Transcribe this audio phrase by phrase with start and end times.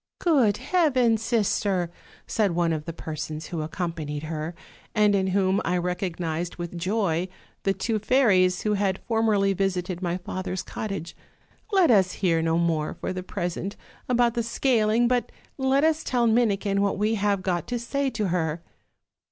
[0.17, 1.91] 'Good heavens, sister!'
[2.25, 4.55] said one of the persons who accompanied her,
[4.95, 7.27] and in whom I recognized with joy
[7.61, 11.15] the two fairies who had formerly visited my father's cottage,
[11.71, 13.75] 'let us hear no more for the present
[14.09, 18.29] about the scaling, but let us tell Minikin what we have got to say to
[18.29, 18.63] her.'